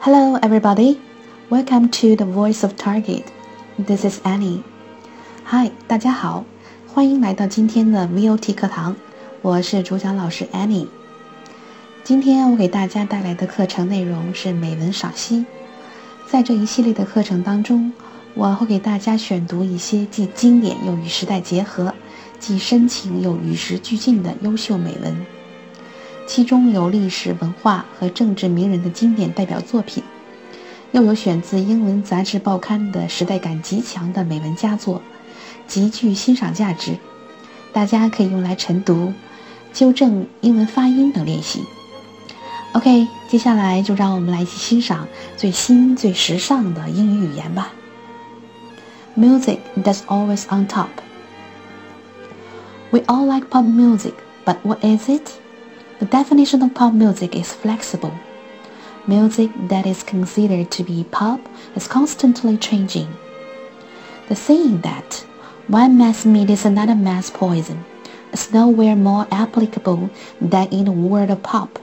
[0.00, 1.00] Hello, everybody.
[1.50, 3.24] Welcome to the Voice of Target.
[3.76, 4.62] This is Annie.
[5.44, 6.44] Hi，大家好，
[6.86, 8.94] 欢迎来到今天的 VOT 课堂。
[9.42, 10.86] 我是主讲老师 Annie。
[12.04, 15.44] 今天我给大家带来的课程内容是美文赏析。
[16.30, 17.92] 在这一系列的课程当中，
[18.34, 21.92] 我会给大家选读一些既经典又与时代结合、
[22.38, 25.26] 既深情又与时俱进的优秀美文。
[26.28, 30.04] 其中有历史文化和政治名人的经典代表作品，
[30.92, 35.00] 又有选自英文杂志报刊的时代感极强的美文佳作，
[35.66, 36.98] 极具欣赏价值。
[37.72, 39.14] 大家可以用来晨读、
[39.72, 41.64] 纠正英文发音等练习。
[42.72, 45.08] OK，接下来就让我们来一起欣赏
[45.38, 47.72] 最新最时尚的英语语言吧。
[49.16, 50.88] Music that's always on top.
[52.90, 54.12] We all like pop music,
[54.44, 55.30] but what is it?
[55.98, 58.12] The definition of pop music is flexible.
[59.08, 61.40] Music that is considered to be pop
[61.74, 63.08] is constantly changing.
[64.28, 65.26] The saying that
[65.66, 67.84] one mass meat is another mass poison
[68.32, 70.10] is nowhere more applicable
[70.40, 71.80] than in the world of pop.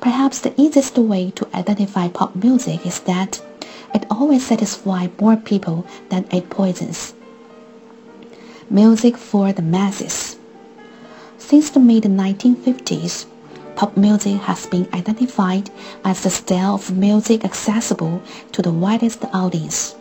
[0.00, 3.40] Perhaps the easiest way to identify pop music is that
[3.94, 7.14] it always satisfies more people than it poisons.
[8.68, 10.37] Music for the masses.
[11.48, 13.24] Since the mid 1950s,
[13.74, 15.70] pop music has been identified
[16.04, 18.20] as the style of music accessible
[18.52, 19.94] to the widest audience.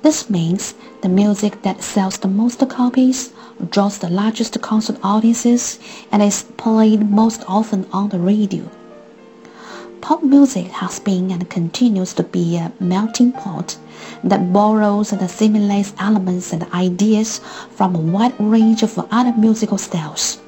[0.00, 3.34] This means the music that sells the most copies,
[3.68, 5.78] draws the largest concert audiences,
[6.10, 8.64] and is played most often on the radio.
[10.00, 13.76] Pop music has been and continues to be a melting pot
[14.22, 17.42] that borrows and assimilates elements and ideas
[17.76, 20.38] from a wide range of other musical styles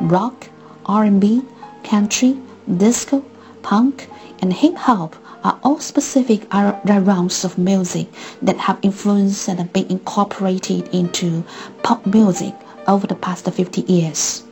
[0.00, 0.48] rock,
[0.86, 1.42] R&B,
[1.84, 2.38] country,
[2.76, 3.24] disco,
[3.62, 4.08] punk,
[4.40, 8.08] and hip hop are all specific genres of music
[8.42, 11.44] that have influenced and been incorporated into
[11.82, 12.54] pop music
[12.86, 14.44] over the past 50 years.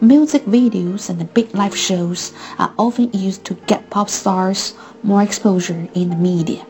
[0.00, 5.88] Music videos and big live shows are often used to get pop stars more exposure
[5.94, 6.66] in the media.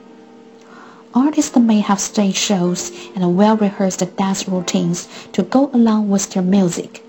[1.15, 7.03] Artists may have stage shows and well-rehearsed dance routines to go along with their music.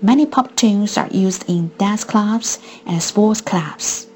[0.00, 4.06] Many pop tunes are used in dance clubs and sports clubs.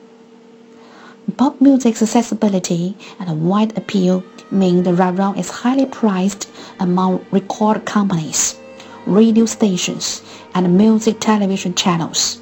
[1.36, 6.48] Pop music's accessibility and wide appeal mean the genre is highly prized
[6.78, 8.56] among record companies,
[9.06, 10.22] radio stations,
[10.54, 12.38] and music television channels.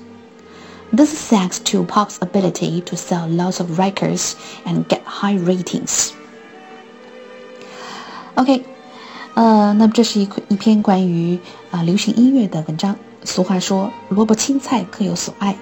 [0.92, 6.12] This is thanks to pop's ability to sell lots of records and get high ratings.
[8.36, 8.64] OK，
[9.34, 11.36] 呃，那么这是一一篇关于
[11.70, 12.96] 啊、呃、流行音乐的文章。
[13.29, 15.55] 俗话说“萝卜青菜各有所爱”，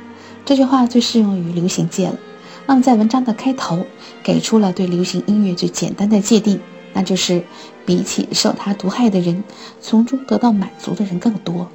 [0.46, 2.18] 这句话最适用于流行界了。
[2.66, 3.86] 那么在文章的开头，
[4.24, 6.62] 给出了对流行音乐最简单的界定，
[6.94, 7.44] 那就是
[7.86, 9.44] 比起受它毒害的人，
[9.82, 11.68] 从中得到满足的人更多。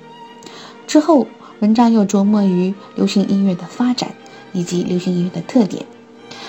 [0.86, 1.26] 之后，
[1.60, 4.14] 文章又琢磨于流行音乐的发展
[4.52, 5.84] 以及流行音乐的特点，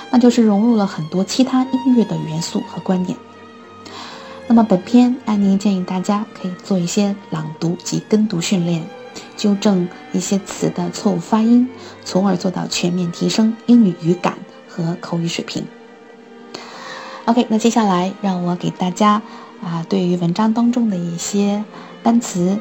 [0.09, 3.17] 那就是融入了很多其他音乐的元素和观点。
[4.47, 8.83] 那么本篇安妮建议大家可以做一些朗读及跟读训练。
[9.35, 11.69] 纠正一些词的错误发音，
[12.03, 15.65] 从而做到全面提升英语语感和口语水平。
[17.25, 19.21] OK，那接下来让我给大家
[19.63, 21.63] 啊，对于文章当中的一些
[22.03, 22.59] 单词、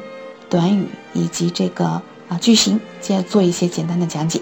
[0.49, 4.41] 短语以及这个啊句型，接着做一些简单的讲解。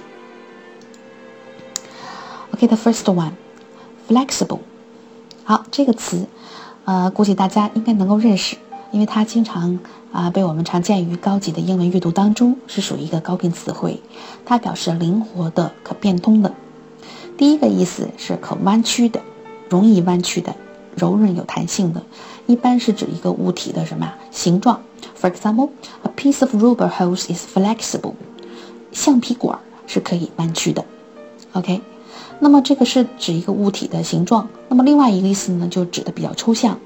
[2.53, 4.59] OK，the first one，flexible。
[5.43, 6.27] 好，这个词，
[6.85, 8.57] 呃，估计大家应该能够认识，
[8.91, 9.79] 因为它经常。
[10.11, 14.01] 啊，被我们常见于高级的英文阅读当中，是属于一个高频词汇。
[14.45, 16.53] 它表示灵活的、可变通的。
[17.37, 19.21] 第一个意思是可弯曲的、
[19.69, 20.57] 容易弯曲的、
[20.97, 22.03] 柔韧有弹性的，
[22.45, 24.81] 一般是指一个物体的什么形状
[25.17, 25.69] ？For example,
[26.03, 28.15] a piece of rubber hose is flexible.
[28.91, 30.83] 橡皮管是可以弯曲的。
[31.53, 31.79] OK，
[32.41, 34.49] 那么这个是指一个物体的形状。
[34.67, 36.79] 那么另外一个意思呢，就指的比较抽象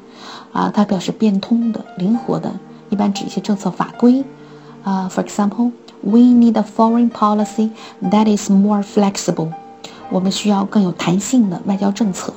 [0.51, 2.51] 啊，它表示变通的、灵活的。
[2.89, 4.23] 一般指一些政策法规，
[4.83, 9.51] 啊，For example, we need a foreign policy that is more flexible。
[10.11, 12.33] 我们需要更有弹性的外交政策。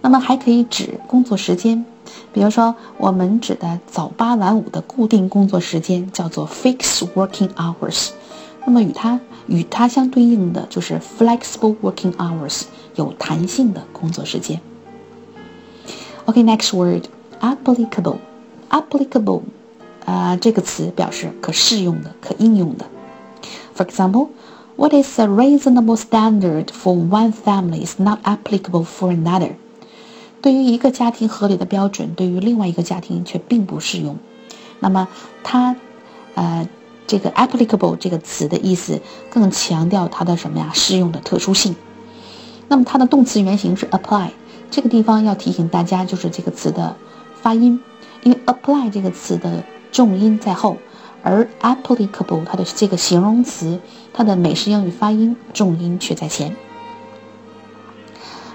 [0.00, 1.84] 那么还可以指工作时间，
[2.32, 8.10] 比如说我们指的早八晚五的固定工作时间叫做 fixed working hours。
[8.64, 12.62] 那么与它与它相对应的就是 flexible working hours，
[12.96, 14.60] 有弹性的工作时间。
[16.26, 18.18] OK，next word，applicable。
[18.68, 19.42] applicable，
[20.04, 22.86] 啊，这个词表示可适用的、可应用的。
[23.76, 24.28] For example,
[24.78, 29.52] What is a reasonable standard for one family is not applicable for another。
[30.42, 34.18] 对于一个家庭合理的标准，对于另外一个家庭却并不适用。
[34.78, 35.08] 那么
[35.42, 35.76] 它，
[36.34, 36.68] 呃，
[37.06, 39.00] 这个 applicable 这个词的意思
[39.30, 40.70] 更强调它的什么呀？
[40.74, 41.74] 适用的特殊性。
[42.68, 44.28] 那么它的动词原形是 apply。
[44.70, 46.96] 这个地方要提醒大家，就是这个词的
[47.40, 47.80] 发音，
[48.22, 50.76] 因为 apply 这个词的重音在后，
[51.22, 53.80] 而 applicable 它的这个形容词，
[54.12, 56.54] 它的美式英语发音重音却在前。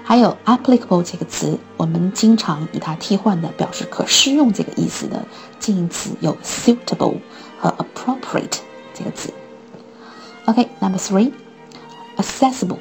[0.04, 5.24] 还有 applicable 这个词，我们经常与它替换的表示可适用这个意思的
[5.58, 7.16] 近义词有 suitable
[7.58, 8.58] 和 appropriate
[8.92, 9.32] 这个词。
[10.44, 12.78] OK，number three，accessible。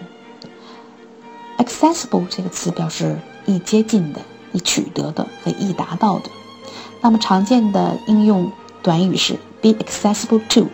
[1.63, 4.21] Accessible 这个词表示易接近的、
[4.51, 6.25] 易取得的和易达到的。
[7.01, 10.67] 那么常见的应用短语是 be accessible to，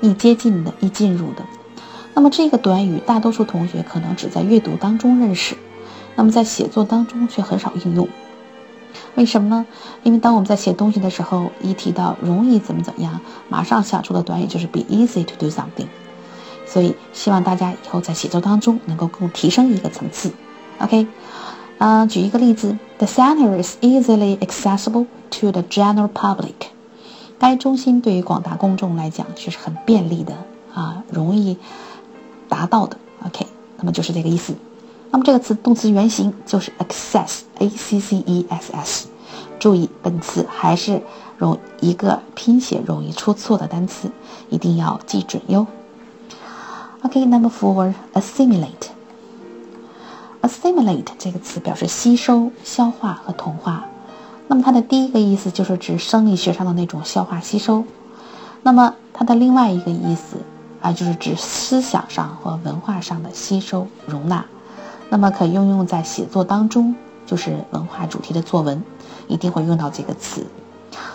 [0.00, 1.44] 易接近的、易进入的。
[2.14, 5.56] 那么这个短语大多数同学可能只在阅读当中认识，
[6.14, 8.08] 那么在写作当中却很少应用。
[9.16, 9.66] 为什么呢？
[10.02, 15.88] 因为当我们在写东西的时候，一提到容易怎么怎么样，马上想出的短语就是 be easy to do something。
[16.76, 20.30] 所以希望大家以后在写作当中能够更提升一个层次。
[20.78, 21.06] OK，
[21.78, 26.52] 嗯，举一个例子：The center is easily accessible to the general public。
[27.38, 30.36] 该中心对于广大公众来讲是很便利的
[30.74, 31.56] 啊，容易
[32.46, 32.98] 达到的。
[33.24, 33.46] OK，
[33.78, 34.54] 那么就是这个意思。
[35.10, 39.08] 那么这个词动词原形就是 access，a c c e s s。
[39.58, 41.00] 注意，本词还是
[41.38, 44.10] 容一个拼写容易出错的单词，
[44.50, 45.66] 一定要记准哟。
[47.06, 48.88] OK，number four，assimilate。
[50.42, 53.84] assimilate 这个词表示吸收、消化和同化。
[54.48, 57.84] 那么它的第一个意思就是指生理学上的那种消化吸收。
[58.64, 60.38] 那么它的另外一个意思
[60.82, 64.44] 啊，就是指思想上或文化上的吸收、容纳。
[65.08, 68.82] 那么可应用在写作当中，就是文化主题的作文，
[69.28, 70.44] 一定会用到这个词。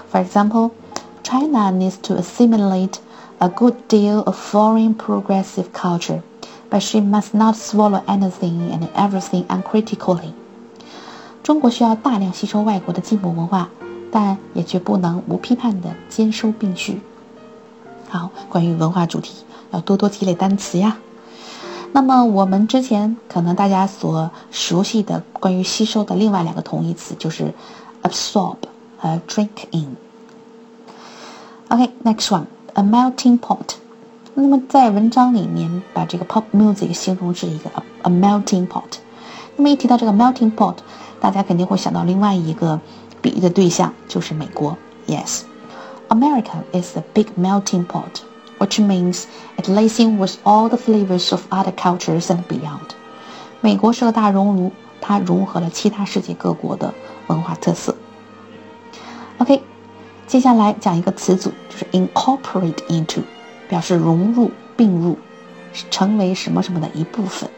[0.09, 2.93] For example，China needs to assimilate。
[3.41, 6.21] A good deal of foreign progressive culture,
[6.69, 10.33] but she must not swallow anything and everything uncritically.
[11.41, 13.69] 中国需要大量吸收外国的进步文化，
[14.11, 17.01] 但也绝不能无批判地兼收并蓄。
[18.09, 20.97] 好，关于文化主题，要多多积累单词呀。
[21.93, 27.53] 那么我们之前可能大家所熟悉的关于吸收的另外两个同义词就是
[28.03, 28.57] absorb
[28.99, 29.95] 和 drink in。
[31.69, 32.45] OK，next one。
[32.80, 33.76] A melting pot。
[34.34, 37.70] 那么在文章里面把这个 pop music 形容是一个
[38.02, 38.98] a melting pot。
[39.56, 40.76] 那么一提到这个 melting pot，
[41.20, 42.78] 大家肯定会想到另外一个
[43.22, 44.76] 比喻的对象就是美国。
[45.06, 45.42] Yes,
[46.08, 48.20] America is a big melting pot,
[48.58, 49.24] which means
[49.56, 52.90] it lays in with all the flavors of other cultures and beyond。
[53.62, 56.92] 美国是个大熔炉，它融合了其他世界各国的
[57.28, 57.96] 文化特色。
[59.38, 59.62] OK。
[60.31, 63.19] 接下来讲一个词组，就是 incorporate into，
[63.67, 65.17] 表示融入、并入，
[65.89, 67.49] 成为什么什么的一部分。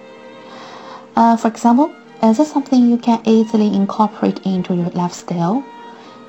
[1.14, 5.62] 呃，For example，is that something you can easily incorporate into your lifestyle？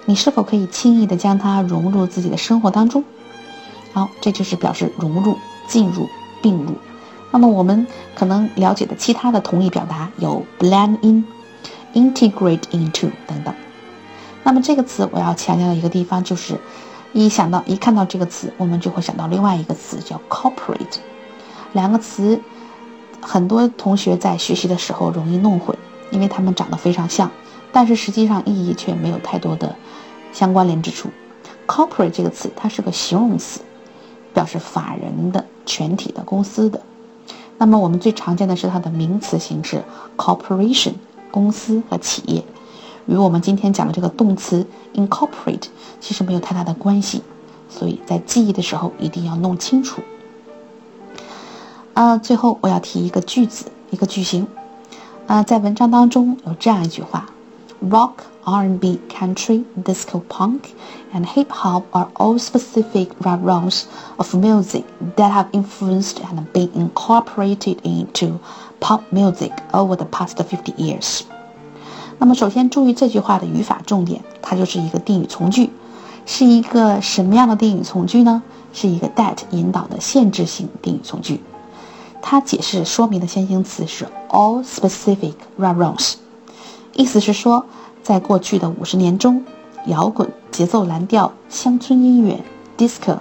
[0.04, 3.02] 你是否可以轻易的将它融入自己的生活当中？
[3.94, 6.06] 好，这就是表示融入、进入、
[6.42, 6.74] 并入。
[7.30, 11.24] 那么我们可能了解的其他的同义表达有 blend in、
[11.94, 13.54] integrate into 等等。
[14.44, 16.60] 那么这个词我要强调的一个地方就是，
[17.12, 20.98] 一想到一看到这个词，我们就会想到另外一个词叫 corporate。
[21.72, 22.40] 两个词，
[23.20, 25.76] 很多同学在学习的时候容易弄混，
[26.10, 27.30] 因为它们长得非常像，
[27.72, 29.74] 但是实际上意义却没有太多的
[30.32, 31.08] 相关联之处。
[31.66, 33.62] corporate 这个词它是个形容词，
[34.34, 36.82] 表示法人的、全体的、公司的。
[37.56, 39.82] 那么我们最常见的是它的名词形式
[40.18, 40.92] corporation，
[41.30, 42.44] 公司和企业。
[43.07, 45.65] 与我们今天讲的这个动词 incorporate
[45.99, 47.23] 其实没有太大的关系，
[47.69, 50.01] 所以在记忆的时候一定要弄清楚。
[51.93, 54.47] 啊，最后我要提一个句子，一个句型。
[55.27, 57.29] 啊，在文章当中有这样一句话：
[57.83, 58.13] Rock,
[58.43, 60.61] R&B, Country, Disco, Punk,
[61.13, 63.83] and Hip Hop are all specific genres
[64.17, 64.83] of music
[65.15, 68.39] that have influenced and been incorporated into
[68.79, 71.25] pop music over the past fifty years.
[72.18, 75.70] 那么，首先注意这句话的语法重点，它就是一个定语从句，
[76.26, 78.42] 是一个什么样的定语从句呢？
[78.72, 81.40] 是一个 that 引导的限制性定语从句。
[82.20, 86.14] 它解释说明的先行词是 all specific genres，
[86.94, 87.66] 意思是说，
[88.02, 89.44] 在过去的五十年中，
[89.86, 92.42] 摇滚、节奏蓝调、乡村音乐、
[92.78, 93.18] disco、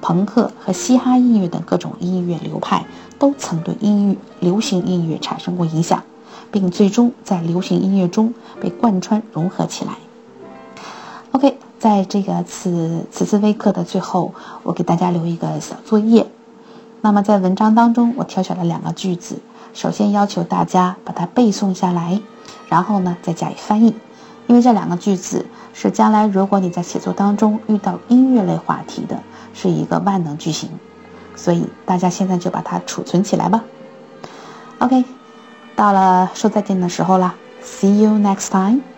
[0.00, 2.86] 朋克和嘻哈音乐等各种音乐流派
[3.18, 6.02] 都曾对音乐流行音乐产生过影响，
[6.50, 9.92] 并最终在流行音乐中被贯穿融合起来。
[11.32, 16.26] OK，在这个此此次微课的最后，我给大家留一个小作业。
[17.02, 19.38] 那么在文章当中，我挑选了两个句子，
[19.74, 22.20] 首先要求大家把它背诵下来，
[22.68, 23.94] 然后呢再加以翻译。
[24.46, 29.20] 因为这两个句子是将来如果你在写作当中遇到音乐类话题的，
[29.54, 30.70] 是一个万能句型，
[31.34, 33.64] 所以大家现在就把它储存起来吧。
[34.78, 35.04] OK，
[35.76, 38.95] 到了说再见的时候了，See you next time。